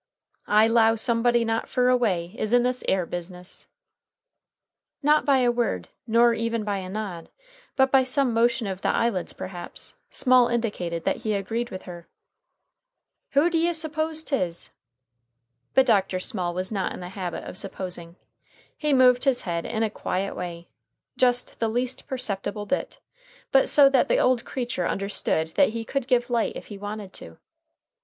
[0.47, 3.67] "I 'low somebody not fur away is in this 'ere business!"
[5.03, 7.29] Not by a word, nor even by a nod,
[7.75, 12.07] but by some motion of the eyelids, perhaps, Small indicated that he agreed with her.
[13.33, 14.71] "Who d'ye s'pose 'tis?"
[15.75, 16.19] But Dr.
[16.19, 18.15] Small was not in the habit of supposing.
[18.75, 20.67] He moved his head in a quiet way,
[21.15, 22.99] just the least perceptible bit,
[23.51, 27.13] but so that the old creature understood that he could give light if he wanted
[27.13, 27.37] to.